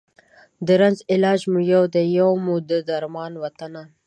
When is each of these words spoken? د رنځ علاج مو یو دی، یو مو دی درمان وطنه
د 0.65 0.67
رنځ 0.81 0.99
علاج 1.13 1.39
مو 1.51 1.59
یو 1.73 1.83
دی، 1.93 2.03
یو 2.19 2.29
مو 2.43 2.55
دی 2.69 2.79
درمان 2.89 3.31
وطنه 3.43 3.83